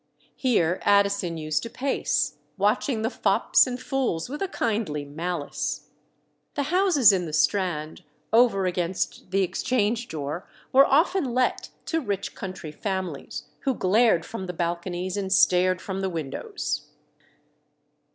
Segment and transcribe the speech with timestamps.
[0.35, 5.89] Here Addison used to pace, watching the fops and fools with a kindly malice.
[6.55, 8.01] The houses in the Strand,
[8.33, 14.47] over against the Exchange door, were often let to rich country families, who glared from
[14.47, 16.87] the balconies and stared from the windows.